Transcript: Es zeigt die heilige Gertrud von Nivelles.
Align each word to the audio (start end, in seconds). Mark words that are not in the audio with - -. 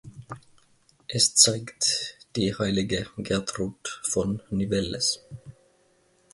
Es 1.07 1.35
zeigt 1.35 2.17
die 2.35 2.57
heilige 2.57 3.05
Gertrud 3.17 3.99
von 4.01 4.41
Nivelles. 4.49 5.23